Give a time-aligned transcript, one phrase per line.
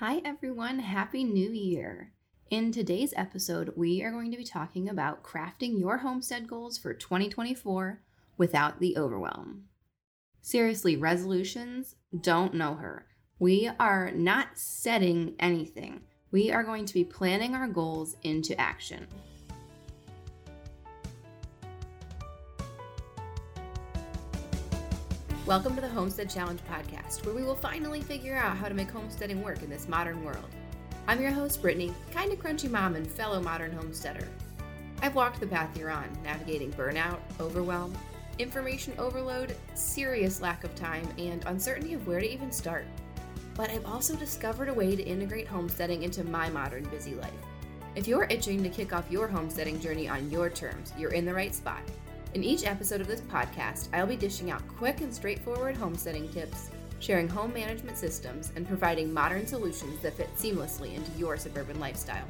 [0.00, 0.78] Hi, everyone.
[0.78, 2.14] Happy New Year.
[2.50, 6.94] In today's episode, we are going to be talking about crafting your homestead goals for
[6.94, 8.00] 2024
[8.38, 9.64] without the overwhelm.
[10.40, 13.08] Seriously, resolutions don't know her.
[13.38, 19.06] We are not setting anything, we are going to be planning our goals into action.
[25.50, 28.88] Welcome to the Homestead Challenge podcast, where we will finally figure out how to make
[28.88, 30.48] homesteading work in this modern world.
[31.08, 34.28] I'm your host, Brittany, kind of crunchy mom and fellow modern homesteader.
[35.02, 37.98] I've walked the path you're on, navigating burnout, overwhelm,
[38.38, 42.84] information overload, serious lack of time, and uncertainty of where to even start.
[43.56, 47.32] But I've also discovered a way to integrate homesteading into my modern busy life.
[47.96, 51.34] If you're itching to kick off your homesteading journey on your terms, you're in the
[51.34, 51.82] right spot.
[52.32, 56.70] In each episode of this podcast, I'll be dishing out quick and straightforward homesteading tips,
[57.00, 62.28] sharing home management systems, and providing modern solutions that fit seamlessly into your suburban lifestyle.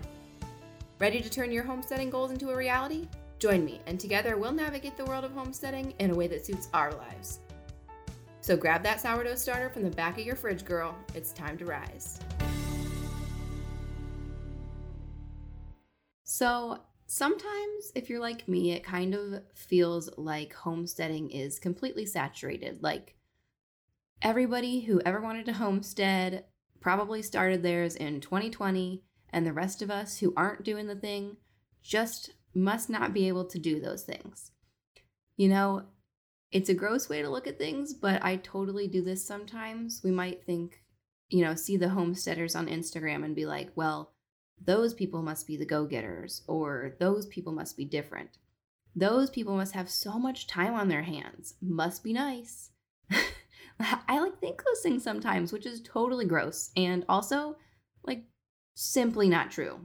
[0.99, 3.09] Ready to turn your homesteading goals into a reality?
[3.39, 6.69] Join me, and together we'll navigate the world of homesteading in a way that suits
[6.73, 7.41] our lives.
[8.41, 10.97] So grab that sourdough starter from the back of your fridge, girl.
[11.15, 12.21] It's time to rise.
[16.25, 16.79] So,
[17.13, 22.85] Sometimes, if you're like me, it kind of feels like homesteading is completely saturated.
[22.85, 23.17] Like
[24.23, 26.45] everybody who ever wanted to homestead
[26.79, 31.39] probably started theirs in 2020, and the rest of us who aren't doing the thing
[31.83, 34.53] just must not be able to do those things.
[35.37, 35.87] You know,
[36.53, 40.01] it's a gross way to look at things, but I totally do this sometimes.
[40.05, 40.85] We might think,
[41.29, 44.13] you know, see the homesteaders on Instagram and be like, well,
[44.65, 48.39] those people must be the go getters, or those people must be different.
[48.95, 51.55] Those people must have so much time on their hands.
[51.63, 52.71] Must be nice.
[53.81, 57.57] I like think those things sometimes, which is totally gross and also
[58.05, 58.25] like
[58.75, 59.81] simply not true.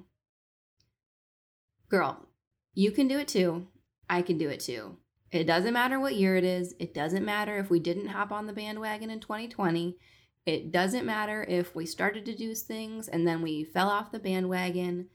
[1.89, 2.27] Girl,
[2.73, 3.67] you can do it too.
[4.09, 4.97] I can do it too.
[5.31, 6.75] It doesn't matter what year it is.
[6.79, 9.97] It doesn't matter if we didn't hop on the bandwagon in 2020.
[10.45, 14.19] It doesn't matter if we started to do things and then we fell off the
[14.19, 15.07] bandwagon.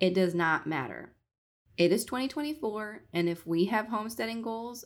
[0.00, 1.12] It does not matter.
[1.76, 4.84] It is 2024, and if we have homesteading goals,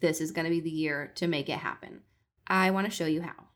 [0.00, 2.00] this is going to be the year to make it happen.
[2.46, 3.48] I want to show you how.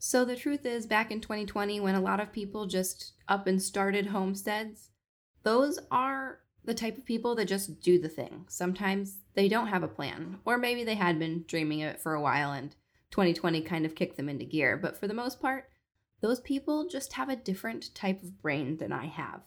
[0.00, 3.62] So, the truth is, back in 2020, when a lot of people just up and
[3.62, 4.90] started homesteads,
[5.44, 8.46] those are the type of people that just do the thing.
[8.48, 12.14] Sometimes they don't have a plan, or maybe they had been dreaming of it for
[12.14, 12.74] a while and
[13.16, 14.76] 2020 kind of kicked them into gear.
[14.76, 15.70] But for the most part,
[16.20, 19.40] those people just have a different type of brain than I have.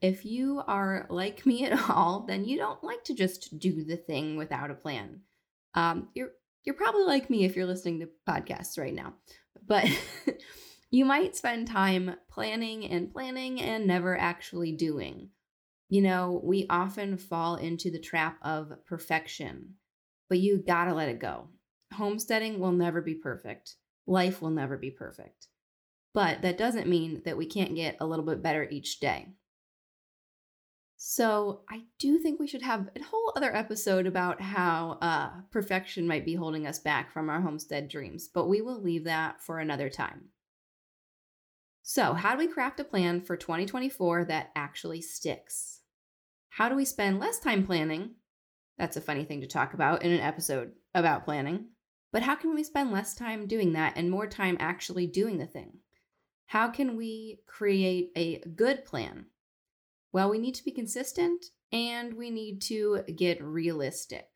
[0.00, 3.98] If you are like me at all, then you don't like to just do the
[3.98, 5.20] thing without a plan.
[5.74, 6.30] Um, you're
[6.64, 9.12] you're probably like me if you're listening to podcasts right now,
[9.66, 9.86] but
[10.90, 15.28] you might spend time planning and planning and never actually doing.
[15.90, 19.74] You know, we often fall into the trap of perfection,
[20.30, 21.48] but you gotta let it go
[21.92, 23.76] homesteading will never be perfect.
[24.06, 25.48] Life will never be perfect.
[26.14, 29.28] But that doesn't mean that we can't get a little bit better each day.
[31.04, 36.06] So, I do think we should have a whole other episode about how uh, perfection
[36.06, 39.58] might be holding us back from our homestead dreams, but we will leave that for
[39.58, 40.28] another time.
[41.82, 45.80] So, how do we craft a plan for 2024 that actually sticks?
[46.50, 48.14] How do we spend less time planning?
[48.78, 51.71] That's a funny thing to talk about in an episode about planning.
[52.12, 55.46] But how can we spend less time doing that and more time actually doing the
[55.46, 55.78] thing?
[56.46, 59.26] How can we create a good plan?
[60.12, 64.26] Well, we need to be consistent and we need to get realistic.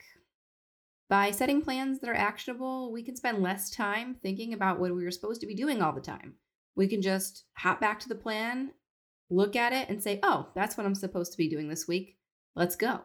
[1.10, 5.04] By setting plans that are actionable, we can spend less time thinking about what we
[5.04, 6.34] were supposed to be doing all the time.
[6.74, 8.72] We can just hop back to the plan,
[9.30, 12.16] look at it, and say, oh, that's what I'm supposed to be doing this week.
[12.56, 13.02] Let's go.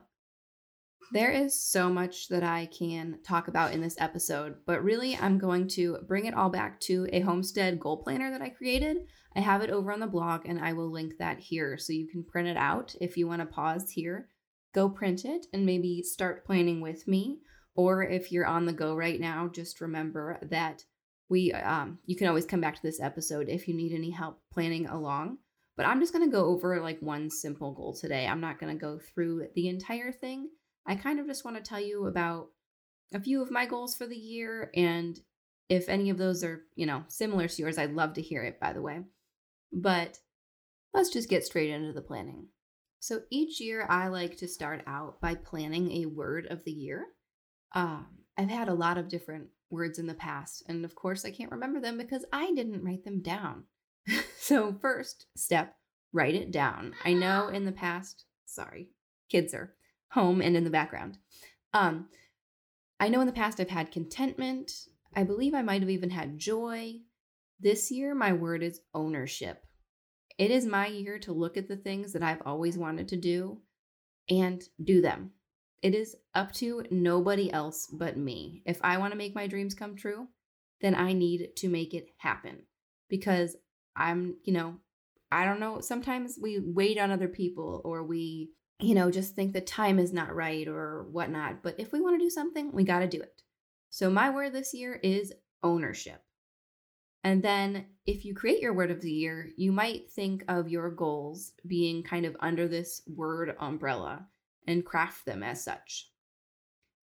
[1.13, 5.37] There is so much that I can talk about in this episode, but really I'm
[5.37, 8.99] going to bring it all back to a homestead goal planner that I created.
[9.35, 12.07] I have it over on the blog and I will link that here so you
[12.07, 14.29] can print it out if you want to pause here.
[14.73, 17.39] Go print it and maybe start planning with me.
[17.75, 20.85] Or if you're on the go right now, just remember that
[21.27, 24.39] we um, you can always come back to this episode if you need any help
[24.49, 25.39] planning along.
[25.75, 28.27] But I'm just going to go over like one simple goal today.
[28.27, 30.47] I'm not going to go through the entire thing.
[30.85, 32.49] I kind of just want to tell you about
[33.13, 34.71] a few of my goals for the year.
[34.75, 35.19] And
[35.69, 38.59] if any of those are, you know, similar to yours, I'd love to hear it,
[38.59, 39.01] by the way.
[39.71, 40.19] But
[40.93, 42.47] let's just get straight into the planning.
[42.99, 47.05] So each year, I like to start out by planning a word of the year.
[47.73, 48.07] Um,
[48.37, 50.63] I've had a lot of different words in the past.
[50.67, 53.63] And of course, I can't remember them because I didn't write them down.
[54.37, 55.75] so, first step,
[56.11, 56.93] write it down.
[57.05, 58.89] I know in the past, sorry,
[59.29, 59.73] kids are
[60.11, 61.17] home and in the background.
[61.73, 62.07] Um,
[62.99, 64.71] I know in the past I've had contentment.
[65.15, 67.01] I believe I might have even had joy.
[67.59, 69.63] This year, my word is ownership.
[70.37, 73.59] It is my year to look at the things that I've always wanted to do
[74.29, 75.31] and do them.
[75.81, 78.61] It is up to nobody else but me.
[78.65, 80.27] If I want to make my dreams come true,
[80.81, 82.63] then I need to make it happen
[83.09, 83.55] because
[83.95, 84.75] I'm, you know,
[85.31, 85.79] I don't know.
[85.81, 90.11] Sometimes we wait on other people or we, you know, just think the time is
[90.11, 91.63] not right or whatnot.
[91.63, 93.41] But if we want to do something, we got to do it.
[93.89, 95.33] So my word this year is
[95.63, 96.21] ownership.
[97.23, 100.89] And then if you create your word of the year, you might think of your
[100.89, 104.25] goals being kind of under this word umbrella
[104.67, 106.09] and craft them as such.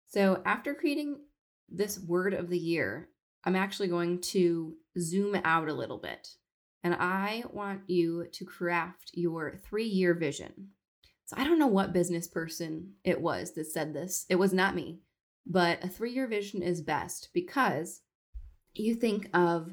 [0.09, 1.21] So after creating
[1.69, 3.11] this word of the year,
[3.45, 6.29] I'm actually going to zoom out a little bit
[6.83, 10.71] and I want you to craft your three year vision.
[11.29, 14.25] So I don't know what business person it was that said this.
[14.31, 15.01] It was not me,
[15.47, 18.01] but a three year vision is best because
[18.73, 19.71] you think of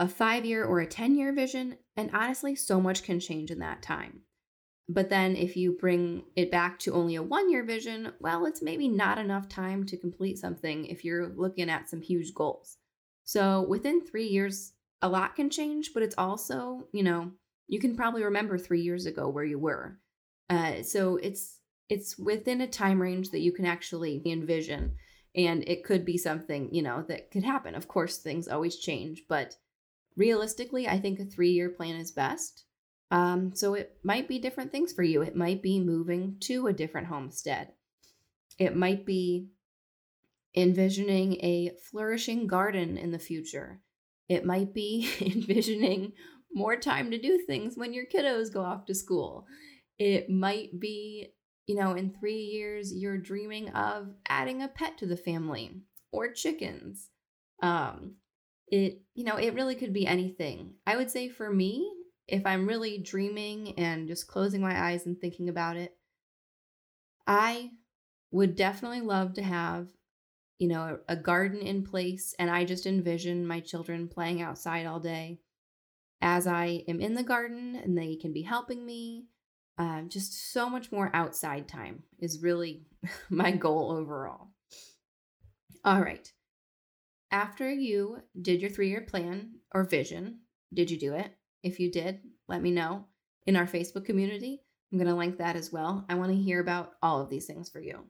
[0.00, 3.60] a five year or a 10 year vision, and honestly, so much can change in
[3.60, 4.22] that time.
[4.88, 8.60] But then if you bring it back to only a one year vision, well, it's
[8.60, 12.78] maybe not enough time to complete something if you're looking at some huge goals.
[13.22, 14.72] So within three years,
[15.02, 17.30] a lot can change, but it's also, you know,
[17.68, 20.00] you can probably remember three years ago where you were.
[20.48, 21.58] Uh, so it's
[21.88, 24.96] it's within a time range that you can actually envision,
[25.34, 27.74] and it could be something you know that could happen.
[27.74, 29.56] Of course, things always change, but
[30.16, 32.64] realistically, I think a three year plan is best.
[33.10, 35.22] Um, so it might be different things for you.
[35.22, 37.72] It might be moving to a different homestead.
[38.58, 39.50] It might be
[40.56, 43.80] envisioning a flourishing garden in the future.
[44.28, 46.12] It might be envisioning
[46.52, 49.46] more time to do things when your kiddos go off to school.
[49.98, 51.28] It might be,
[51.66, 55.82] you know, in three years, you're dreaming of adding a pet to the family
[56.12, 57.10] or chickens.
[57.62, 58.16] Um,
[58.68, 60.74] it, you know, it really could be anything.
[60.86, 61.90] I would say for me,
[62.28, 65.96] if I'm really dreaming and just closing my eyes and thinking about it,
[67.26, 67.70] I
[68.30, 69.88] would definitely love to have
[70.58, 72.34] you know, a, a garden in place.
[72.38, 75.40] And I just envision my children playing outside all day
[76.20, 79.26] as I am in the garden and they can be helping me.
[79.78, 82.86] Uh, just so much more outside time is really
[83.30, 84.48] my goal overall.
[85.84, 86.32] All right.
[87.30, 90.40] After you did your three year plan or vision,
[90.72, 91.30] did you do it?
[91.62, 93.04] If you did, let me know
[93.46, 94.62] in our Facebook community.
[94.90, 96.06] I'm going to link that as well.
[96.08, 98.04] I want to hear about all of these things for you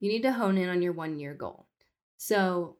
[0.00, 1.68] you need to hone in on your one year goal.
[2.18, 2.76] So,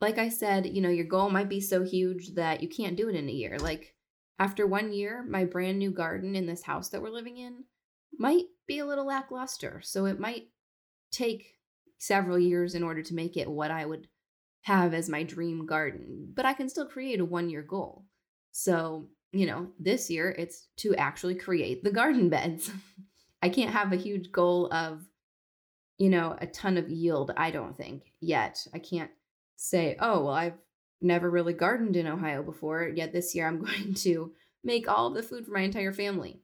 [0.00, 3.08] like I said, you know, your goal might be so huge that you can't do
[3.08, 3.58] it in a year.
[3.58, 3.94] Like,
[4.38, 7.64] after one year, my brand new garden in this house that we're living in
[8.18, 9.80] might be a little lackluster.
[9.82, 10.48] So, it might
[11.10, 11.54] take
[11.98, 14.08] several years in order to make it what I would
[14.62, 18.04] have as my dream garden, but I can still create a one year goal.
[18.52, 22.70] So, you know, this year it's to actually create the garden beds.
[23.42, 25.06] I can't have a huge goal of
[25.98, 28.66] you know, a ton of yield, I don't think yet.
[28.74, 29.10] I can't
[29.56, 30.58] say, oh, well, I've
[31.00, 34.32] never really gardened in Ohio before, yet this year I'm going to
[34.64, 36.40] make all of the food for my entire family.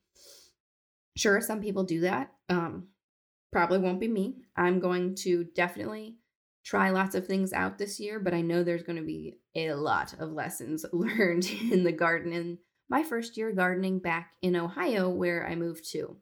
[1.17, 2.33] Sure, some people do that.
[2.49, 2.89] Um,
[3.51, 4.37] probably won't be me.
[4.57, 6.17] I'm going to definitely
[6.65, 9.73] try lots of things out this year, but I know there's going to be a
[9.73, 15.09] lot of lessons learned in the garden in my first year gardening back in Ohio,
[15.09, 16.17] where I moved to.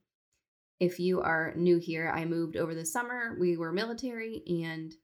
[0.78, 3.36] If you are new here, I moved over the summer.
[3.38, 4.94] We were military and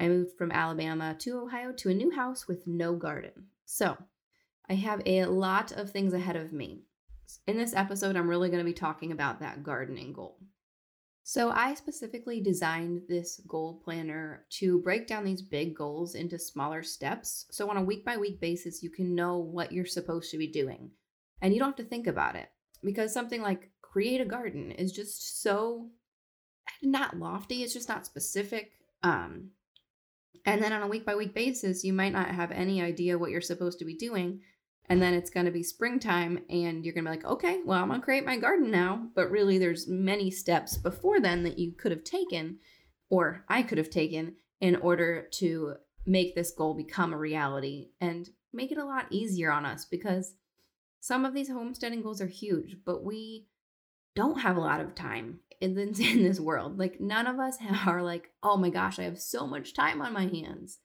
[0.00, 3.46] I moved from Alabama to Ohio to a new house with no garden.
[3.64, 3.96] So
[4.68, 6.82] I have a lot of things ahead of me.
[7.46, 10.38] In this episode, I'm really going to be talking about that gardening goal.
[11.26, 16.82] So, I specifically designed this goal planner to break down these big goals into smaller
[16.82, 17.46] steps.
[17.50, 20.48] So, on a week by week basis, you can know what you're supposed to be
[20.48, 20.90] doing
[21.40, 22.48] and you don't have to think about it.
[22.82, 25.88] Because something like create a garden is just so
[26.82, 28.72] not lofty, it's just not specific.
[29.02, 29.50] Um,
[30.44, 30.62] and mm-hmm.
[30.62, 33.40] then on a week by week basis, you might not have any idea what you're
[33.40, 34.40] supposed to be doing.
[34.86, 37.80] And then it's going to be springtime, and you're going to be like, okay, well,
[37.80, 39.08] I'm going to create my garden now.
[39.14, 42.58] But really, there's many steps before then that you could have taken,
[43.08, 45.76] or I could have taken, in order to
[46.06, 50.34] make this goal become a reality and make it a lot easier on us because
[51.00, 53.46] some of these homesteading goals are huge, but we
[54.14, 56.78] don't have a lot of time in this, in this world.
[56.78, 57.56] Like none of us
[57.86, 60.78] are like, oh my gosh, I have so much time on my hands.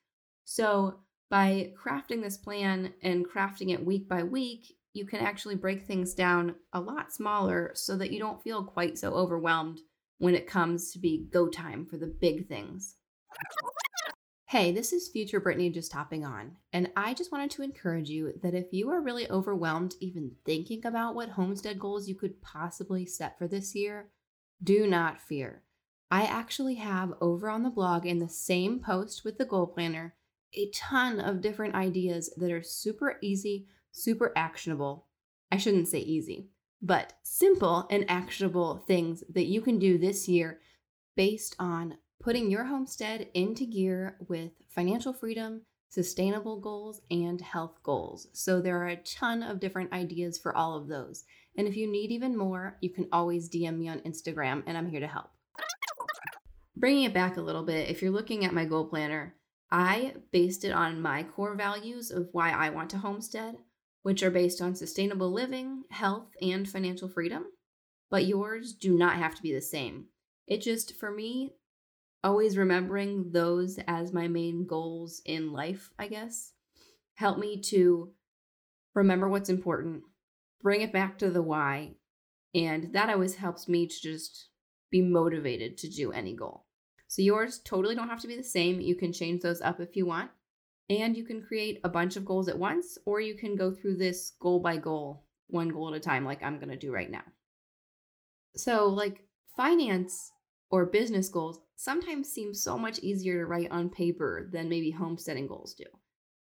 [0.45, 5.85] So, by crafting this plan and crafting it week by week, you can actually break
[5.85, 9.79] things down a lot smaller so that you don't feel quite so overwhelmed
[10.17, 12.95] when it comes to be go time for the big things.
[14.47, 18.33] Hey, this is future Brittany just hopping on, and I just wanted to encourage you
[18.41, 23.05] that if you are really overwhelmed even thinking about what homestead goals you could possibly
[23.05, 24.09] set for this year,
[24.63, 25.63] do not fear.
[26.11, 30.15] I actually have over on the blog in the same post with the goal planner
[30.55, 35.05] a ton of different ideas that are super easy, super actionable.
[35.51, 36.49] I shouldn't say easy,
[36.81, 40.59] but simple and actionable things that you can do this year
[41.15, 48.27] based on putting your homestead into gear with financial freedom, sustainable goals, and health goals.
[48.33, 51.23] So there are a ton of different ideas for all of those.
[51.59, 54.89] And if you need even more, you can always DM me on Instagram, and I'm
[54.89, 55.29] here to help.
[56.77, 59.35] Bringing it back a little bit, if you're looking at my goal planner,
[59.69, 63.57] I based it on my core values of why I want to homestead,
[64.03, 67.47] which are based on sustainable living, health, and financial freedom.
[68.09, 70.05] But yours do not have to be the same.
[70.47, 71.55] It just, for me,
[72.23, 76.53] always remembering those as my main goals in life, I guess,
[77.15, 78.13] help me to
[78.95, 80.03] remember what's important,
[80.61, 81.95] bring it back to the why,
[82.53, 84.49] and that always helps me to just
[84.91, 86.65] be motivated to do any goal.
[87.07, 88.81] So yours totally don't have to be the same.
[88.81, 90.31] You can change those up if you want.
[90.89, 93.97] And you can create a bunch of goals at once, or you can go through
[93.97, 97.09] this goal by goal, one goal at a time, like I'm going to do right
[97.09, 97.23] now.
[98.55, 99.23] So, like
[99.55, 100.31] finance
[100.71, 105.47] or business goals sometimes seem so much easier to write on paper than maybe homesteading
[105.47, 105.85] goals do.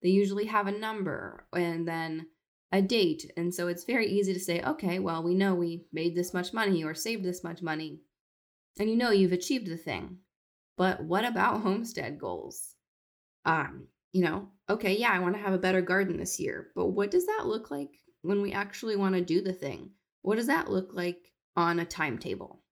[0.02, 2.26] They usually have a number and then
[2.74, 3.30] a date.
[3.36, 6.52] And so it's very easy to say, okay, well, we know we made this much
[6.52, 8.00] money or saved this much money.
[8.80, 10.18] And you know you've achieved the thing.
[10.76, 12.74] But what about homestead goals?
[13.44, 16.86] Um, you know, okay, yeah, I want to have a better garden this year, but
[16.86, 17.90] what does that look like
[18.22, 19.90] when we actually want to do the thing?
[20.22, 22.64] What does that look like on a timetable?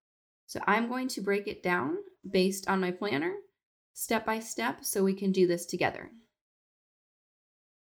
[0.47, 3.35] So I'm going to break it down based on my planner,
[3.93, 6.11] step by step, so we can do this together.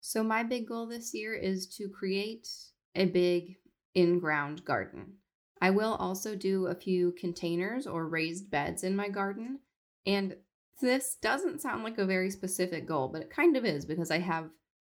[0.01, 2.49] So, my big goal this year is to create
[2.95, 3.57] a big
[3.95, 5.15] in ground garden.
[5.61, 9.61] I will also do a few containers or raised beds in my garden.
[10.07, 10.37] And
[10.81, 14.19] this doesn't sound like a very specific goal, but it kind of is because I
[14.19, 14.51] have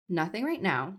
[0.08, 0.96] nothing right now.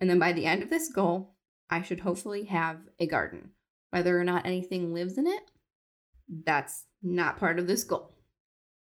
[0.00, 1.36] And then by the end of this goal,
[1.70, 3.50] I should hopefully have a garden.
[3.90, 5.50] Whether or not anything lives in it,
[6.44, 8.16] that's not part of this goal.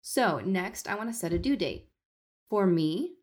[0.00, 1.88] So, next, I want to set a due date.
[2.49, 3.14] For me,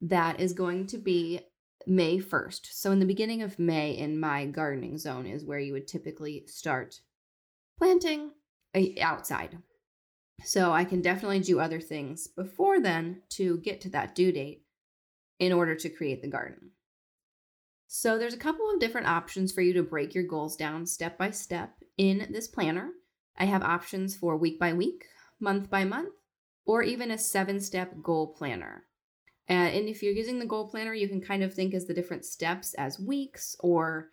[0.00, 1.40] that is going to be
[1.86, 2.66] May 1st.
[2.72, 6.44] So, in the beginning of May, in my gardening zone, is where you would typically
[6.46, 7.00] start
[7.78, 8.32] planting
[8.74, 9.58] eh, outside.
[10.44, 14.64] So, I can definitely do other things before then to get to that due date
[15.38, 16.72] in order to create the garden.
[17.86, 21.16] So, there's a couple of different options for you to break your goals down step
[21.16, 22.90] by step in this planner.
[23.38, 25.06] I have options for week by week,
[25.40, 26.14] month by month,
[26.66, 28.84] or even a seven step goal planner.
[29.50, 31.94] Uh, and if you're using the goal planner, you can kind of think as the
[31.94, 34.10] different steps as weeks, or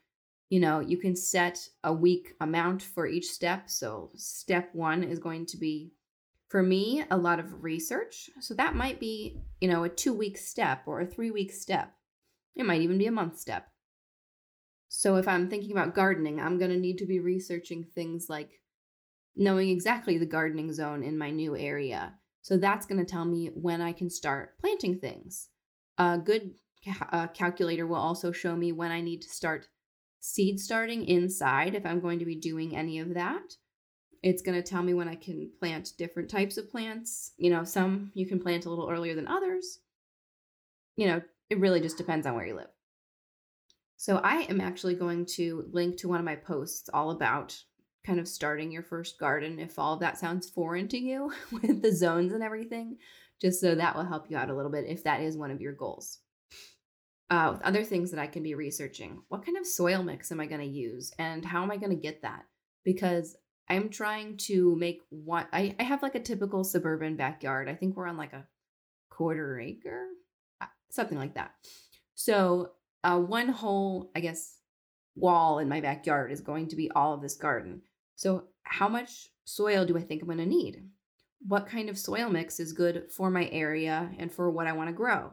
[0.49, 3.69] you know, you can set a week amount for each step.
[3.69, 5.91] So, step one is going to be,
[6.49, 8.29] for me, a lot of research.
[8.39, 11.91] So, that might be, you know, a two week step or a three week step.
[12.55, 13.67] It might even be a month step.
[14.87, 18.61] So, if I'm thinking about gardening, I'm going to need to be researching things like
[19.35, 22.13] knowing exactly the gardening zone in my new area.
[22.45, 25.49] So that's going to tell me when I can start planting things.
[25.97, 26.53] A good
[26.85, 29.67] ca- uh, calculator will also show me when I need to start
[30.19, 33.55] seed starting inside if I'm going to be doing any of that.
[34.21, 37.31] It's going to tell me when I can plant different types of plants.
[37.37, 39.79] You know, some you can plant a little earlier than others.
[40.97, 42.69] You know, it really just depends on where you live.
[43.97, 47.57] So I am actually going to link to one of my posts all about
[48.05, 51.81] kind of starting your first garden if all of that sounds foreign to you with
[51.81, 52.97] the zones and everything,
[53.41, 55.61] just so that will help you out a little bit if that is one of
[55.61, 56.19] your goals.
[57.31, 60.39] Uh, with other things that I can be researching, what kind of soil mix am
[60.39, 62.45] I going to use and how am I going to get that?
[62.83, 63.35] Because
[63.67, 67.67] I'm trying to make one, I, I have like a typical suburban backyard.
[67.67, 68.45] I think we're on like a
[69.09, 70.05] quarter acre,
[70.61, 71.51] uh, something like that.
[72.13, 72.71] So,
[73.03, 74.57] uh, one whole, I guess,
[75.15, 77.81] wall in my backyard is going to be all of this garden.
[78.15, 80.83] So, how much soil do I think I'm going to need?
[81.47, 84.89] What kind of soil mix is good for my area and for what I want
[84.89, 85.31] to grow?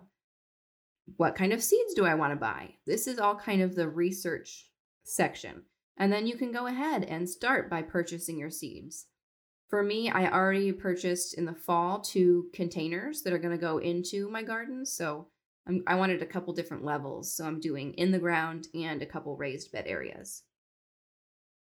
[1.16, 2.74] What kind of seeds do I want to buy?
[2.86, 4.66] This is all kind of the research
[5.04, 5.62] section.
[5.96, 9.06] And then you can go ahead and start by purchasing your seeds.
[9.68, 13.78] For me, I already purchased in the fall two containers that are going to go
[13.78, 14.84] into my garden.
[14.84, 15.28] So
[15.66, 17.34] I'm, I wanted a couple different levels.
[17.34, 20.42] So I'm doing in the ground and a couple raised bed areas.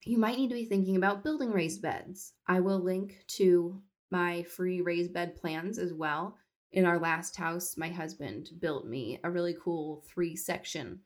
[0.04, 2.32] You might need to be thinking about building raised beds.
[2.46, 3.80] I will link to
[4.10, 6.36] my free raised bed plans as well.
[6.72, 11.00] In our last house, my husband built me a really cool three section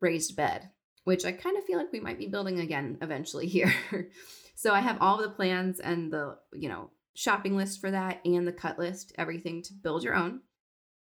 [0.00, 0.70] raised bed,
[1.04, 3.74] which I kind of feel like we might be building again eventually here.
[4.58, 8.44] So I have all the plans and the, you know, shopping list for that and
[8.44, 10.40] the cut list, everything to build your own.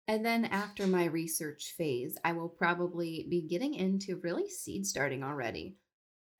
[0.07, 5.21] And then after my research phase, I will probably be getting into really seed starting
[5.21, 5.75] already.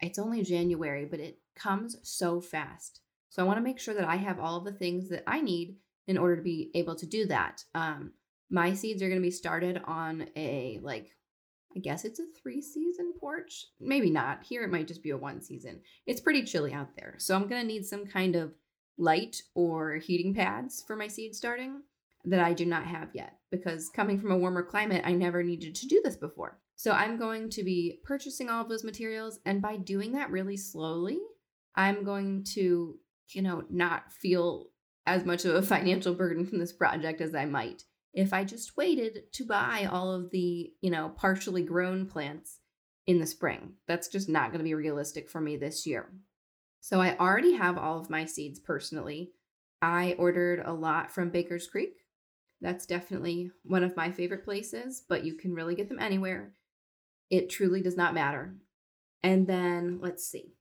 [0.02, 3.02] It's only January, but it comes so fast.
[3.30, 5.42] So I want to make sure that I have all of the things that I
[5.42, 5.78] need
[6.08, 7.64] in order to be able to do that.
[7.74, 8.12] Um,
[8.50, 11.16] my seeds are going to be started on a like
[11.76, 13.68] I guess it's a three season porch.
[13.80, 14.44] Maybe not.
[14.44, 15.80] Here it might just be a one season.
[16.06, 17.16] It's pretty chilly out there.
[17.18, 18.52] So I'm going to need some kind of
[18.98, 21.82] light or heating pads for my seed starting
[22.26, 25.76] that I do not have yet because coming from a warmer climate, I never needed
[25.76, 26.60] to do this before.
[26.82, 29.38] So I'm going to be purchasing all of those materials.
[29.46, 31.20] And by doing that really slowly,
[31.76, 32.98] I'm going to,
[33.30, 34.66] you know, not feel
[35.06, 37.84] as much of a financial burden from this project as I might
[38.16, 42.58] if I just waited to buy all of the, you know, partially grown plants
[43.06, 43.74] in the spring.
[43.88, 46.12] That's just not going to be realistic for me this year.
[46.80, 49.34] So I already have all of my seeds personally.
[49.84, 51.94] I ordered a lot from Baker's Creek.
[52.60, 56.54] That's definitely one of my favorite places, but you can really get them anywhere.
[57.32, 58.54] It truly does not matter.
[59.24, 60.54] And then let's see.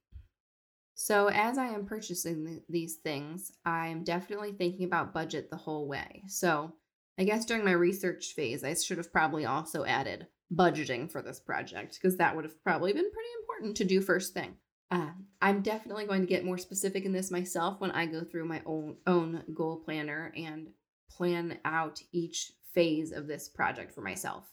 [0.95, 5.87] So, as I am purchasing th- these things, I'm definitely thinking about budget the whole
[5.87, 6.23] way.
[6.27, 6.73] So,
[7.19, 11.39] I guess during my research phase, I should have probably also added budgeting for this
[11.39, 14.55] project because that would have probably been pretty important to do first thing.
[14.91, 15.11] Uh,
[15.41, 18.61] I'm definitely going to get more specific in this myself when I go through my
[18.65, 20.69] own own goal planner and
[21.09, 24.45] plan out each phase of this project for myself.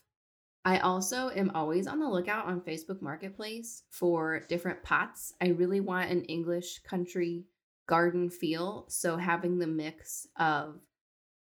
[0.69, 5.33] I also am always on the lookout on Facebook Marketplace for different pots.
[5.41, 7.47] I really want an English country
[7.87, 10.79] garden feel, so having the mix of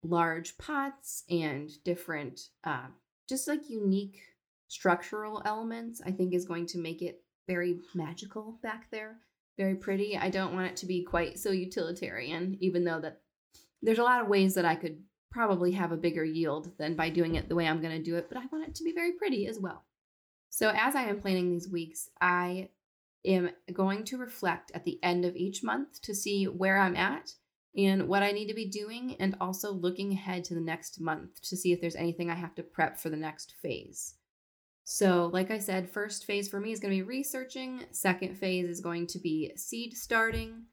[0.03, 2.87] large pots and different, uh,
[3.29, 4.23] just like unique
[4.68, 9.18] structural elements, I think is going to make it very magical back there,
[9.59, 10.16] very pretty.
[10.16, 13.21] I don't want it to be quite so utilitarian, even though that
[13.83, 17.09] there's a lot of ways that I could probably have a bigger yield than by
[17.09, 18.93] doing it the way I'm going to do it, but I want it to be
[18.93, 19.85] very pretty as well.
[20.51, 22.71] So, as I am planning these weeks, I
[23.25, 27.35] am going to reflect at the end of each month to see where I'm at
[27.77, 31.40] and what I need to be doing, and also looking ahead to the next month
[31.43, 34.14] to see if there's anything I have to prep for the next phase.
[34.83, 38.69] So, like I said, first phase for me is going to be researching, second phase
[38.69, 40.64] is going to be seed starting,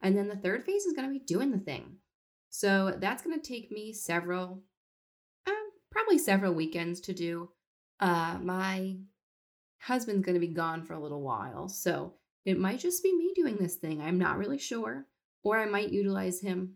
[0.00, 1.96] and then the third phase is going to be doing the thing.
[2.56, 4.62] So, that's going to take me several,
[5.44, 5.50] uh,
[5.90, 7.50] probably several weekends to do.
[7.98, 8.96] Uh, my
[9.80, 12.14] husband's going to be gone for a little while, so
[12.44, 14.00] it might just be me doing this thing.
[14.00, 15.06] I'm not really sure
[15.44, 16.74] or I might utilize him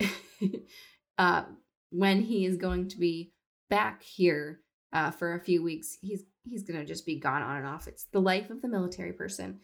[1.18, 1.44] uh,
[1.90, 3.32] when he is going to be
[3.70, 4.60] back here
[4.92, 5.96] uh, for a few weeks.
[6.00, 7.86] He's he's gonna just be gone on and off.
[7.86, 9.60] It's the life of the military person,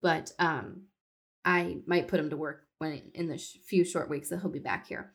[0.00, 0.84] but um,
[1.44, 4.50] I might put him to work when in the sh- few short weeks that he'll
[4.50, 5.12] be back here.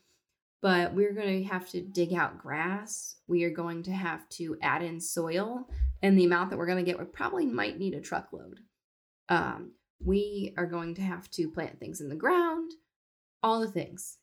[0.61, 3.17] But we're going to have to dig out grass.
[3.27, 5.67] We are going to have to add in soil,
[6.01, 8.61] and the amount that we're going to get, we probably might need a truckload.
[9.29, 12.71] Um, we are going to have to plant things in the ground,
[13.43, 14.17] all the things.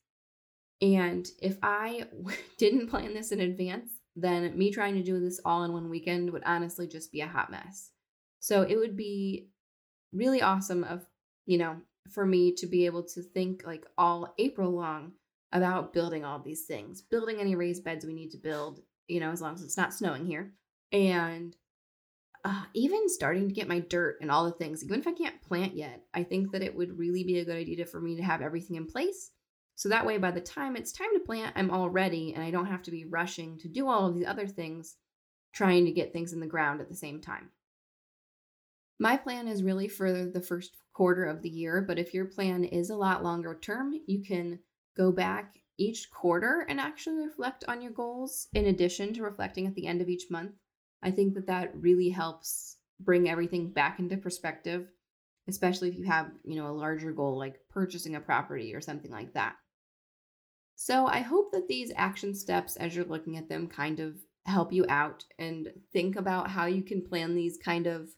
[0.81, 2.05] And if I
[2.57, 6.31] didn't plan this in advance, then me trying to do this all in one weekend
[6.31, 7.91] would honestly just be a hot mess.
[8.39, 9.49] So it would be
[10.13, 11.05] really awesome of,
[11.45, 11.77] you know,
[12.09, 15.13] for me to be able to think like all April long
[15.51, 19.31] about building all these things, building any raised beds we need to build, you know,
[19.31, 20.53] as long as it's not snowing here.
[20.91, 21.55] And
[22.43, 25.41] uh, even starting to get my dirt and all the things, even if I can't
[25.41, 28.23] plant yet, I think that it would really be a good idea for me to
[28.23, 29.31] have everything in place.
[29.75, 32.51] So that way, by the time it's time to plant, I'm all ready and I
[32.51, 34.95] don't have to be rushing to do all of these other things,
[35.53, 37.49] trying to get things in the ground at the same time.
[38.99, 42.63] My plan is really for the first quarter of the year, but if your plan
[42.63, 44.59] is a lot longer term, you can
[44.97, 49.75] go back each quarter and actually reflect on your goals in addition to reflecting at
[49.75, 50.53] the end of each month
[51.05, 54.87] I think that that really helps bring everything back into perspective,
[55.47, 59.11] especially if you have, you know, a larger goal like purchasing a property or something
[59.11, 59.55] like that.
[60.75, 64.15] So I hope that these action steps, as you're looking at them, kind of
[64.47, 68.09] help you out and think about how you can plan these kind of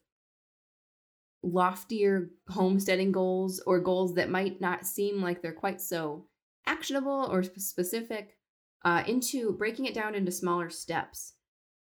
[1.43, 6.25] loftier homesteading goals or goals that might not seem like they're quite so
[6.65, 8.37] actionable or specific
[8.83, 11.33] uh, into breaking it down into smaller steps.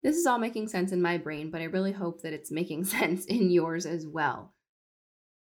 [0.03, 2.83] This is all making sense in my brain, but I really hope that it's making
[2.85, 4.53] sense in yours as well.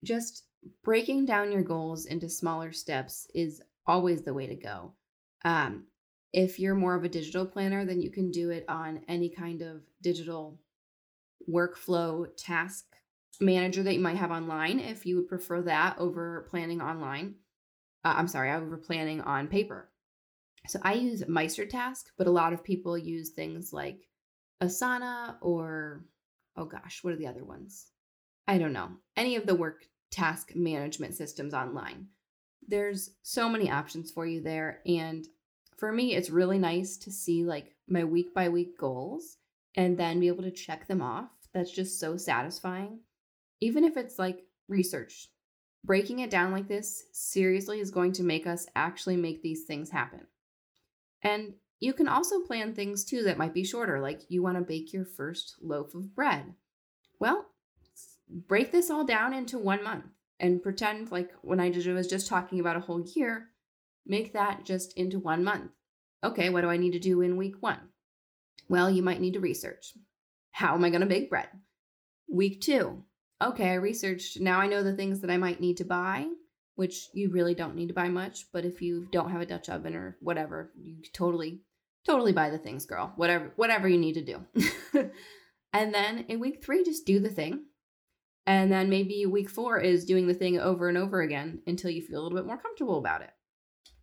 [0.04, 0.44] Just
[0.84, 4.94] breaking down your goals into smaller steps is always the way to go.
[5.44, 5.86] Um,
[6.34, 9.62] if you're more of a digital planner, then you can do it on any kind
[9.62, 10.60] of digital
[11.50, 12.86] workflow task
[13.40, 17.36] manager that you might have online if you would prefer that over planning online.
[18.04, 19.90] Uh, I'm sorry, over planning on paper.
[20.68, 24.08] So I use MeisterTask, but a lot of people use things like
[24.62, 26.06] Asana or,
[26.56, 27.88] oh gosh, what are the other ones?
[28.48, 28.90] I don't know.
[29.16, 32.08] Any of the work task management systems online.
[32.68, 34.82] There's so many options for you there.
[34.86, 35.28] And
[35.78, 39.38] for me, it's really nice to see like my week by week goals
[39.76, 41.30] and then be able to check them off.
[41.54, 43.00] That's just so satisfying.
[43.62, 45.30] Even if it's like research,
[45.84, 49.90] breaking it down like this seriously is going to make us actually make these things
[49.90, 50.22] happen.
[51.22, 54.64] And you can also plan things too that might be shorter, like you want to
[54.64, 56.54] bake your first loaf of bread.
[57.20, 57.46] Well,
[58.30, 60.06] break this all down into one month
[60.40, 63.50] and pretend like when I was just talking about a whole year,
[64.06, 65.72] make that just into one month.
[66.24, 67.80] Okay, what do I need to do in week one?
[68.68, 69.94] Well, you might need to research.
[70.52, 71.50] How am I going to bake bread?
[72.28, 73.04] Week two.
[73.44, 74.40] Okay, I researched.
[74.40, 76.28] Now I know the things that I might need to buy,
[76.76, 78.46] which you really don't need to buy much.
[78.54, 81.62] But if you don't have a Dutch oven or whatever, you totally,
[82.06, 83.14] totally buy the things, girl.
[83.16, 84.46] Whatever, whatever you need to do.
[85.74, 87.66] and then in week three, just do the thing
[88.48, 92.02] and then maybe week four is doing the thing over and over again until you
[92.02, 93.32] feel a little bit more comfortable about it.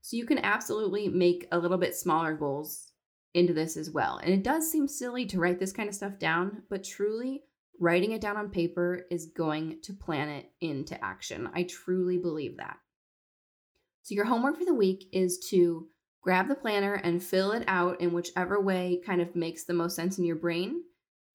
[0.00, 2.92] So you can absolutely make a little bit smaller goals
[3.34, 4.18] into this as well.
[4.18, 7.44] And it does seem silly to write this kind of stuff down, but truly,
[7.82, 11.50] writing it down on paper is going to plan it into action.
[11.52, 12.76] I truly believe that.
[14.02, 15.88] So, your homework for the week is to
[16.22, 19.96] grab the planner and fill it out in whichever way kind of makes the most
[19.96, 20.82] sense in your brain.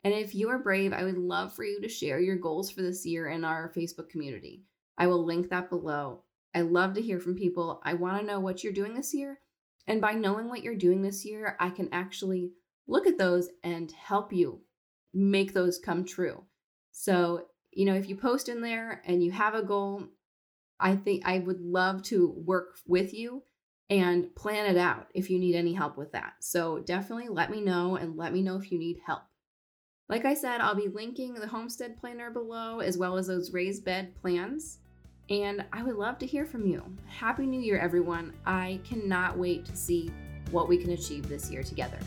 [0.05, 2.81] And if you are brave, I would love for you to share your goals for
[2.81, 4.63] this year in our Facebook community.
[4.97, 6.23] I will link that below.
[6.55, 7.81] I love to hear from people.
[7.83, 9.41] I want to know what you're doing this year.
[9.85, 12.53] And by knowing what you're doing this year, I can actually
[12.87, 14.61] look at those and help you
[15.13, 16.43] make those come true.
[16.91, 20.03] So, you know, if you post in there and you have a goal,
[20.79, 23.43] I think I would love to work with you
[23.89, 26.33] and plan it out if you need any help with that.
[26.41, 29.23] So, definitely let me know and let me know if you need help.
[30.09, 33.83] Like I said, I'll be linking the homestead planner below as well as those raised
[33.83, 34.79] bed plans.
[35.29, 36.81] And I would love to hear from you.
[37.07, 38.33] Happy New Year, everyone.
[38.45, 40.09] I cannot wait to see
[40.51, 41.99] what we can achieve this year together.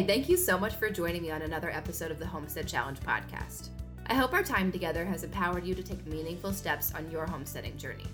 [0.00, 2.98] Hey, thank you so much for joining me on another episode of the Homestead Challenge
[3.00, 3.68] podcast.
[4.06, 7.76] I hope our time together has empowered you to take meaningful steps on your homesteading
[7.76, 8.06] journey.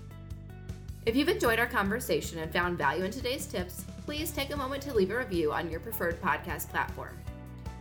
[1.05, 4.83] If you've enjoyed our conversation and found value in today's tips, please take a moment
[4.83, 7.17] to leave a review on your preferred podcast platform.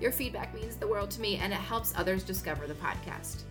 [0.00, 3.42] Your feedback means the world to me and it helps others discover the podcast.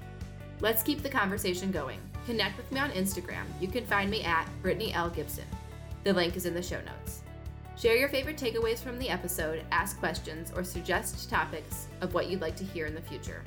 [0.61, 1.99] Let's keep the conversation going.
[2.25, 3.43] Connect with me on Instagram.
[3.59, 5.09] You can find me at Brittany L.
[5.09, 5.43] Gibson.
[6.05, 7.23] The link is in the show notes.
[7.77, 12.39] Share your favorite takeaways from the episode, ask questions, or suggest topics of what you'd
[12.39, 13.43] like to hear in the future.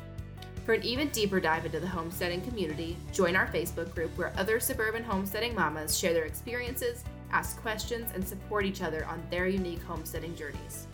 [0.66, 4.60] For an even deeper dive into the homesteading community, join our Facebook group where other
[4.60, 9.82] suburban homesteading mamas share their experiences, ask questions, and support each other on their unique
[9.82, 10.86] homesteading journeys.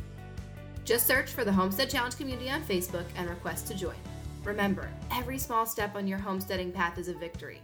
[0.84, 3.96] Just search for the Homestead Challenge community on Facebook and request to join.
[4.44, 7.60] Remember, every small step on your homesteading path is a victory.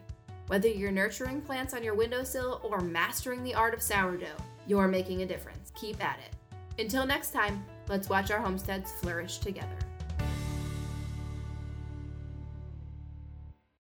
[0.48, 4.26] Whether you're nurturing plants on your windowsill or mastering the art of sourdough,
[4.66, 5.59] you're making a difference.
[5.80, 6.82] Keep at it.
[6.82, 9.78] Until next time, let's watch our homesteads flourish together.